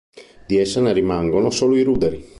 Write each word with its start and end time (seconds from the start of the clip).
Di 0.47 0.57
essa 0.57 0.81
ne 0.81 0.93
rimangono 0.93 1.51
solo 1.51 1.75
i 1.77 1.83
ruderi. 1.83 2.25